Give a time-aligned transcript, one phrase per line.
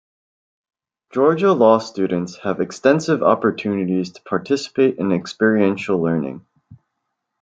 [1.13, 6.43] Georgia Law students have extensive opportunities to participate in experiential learning.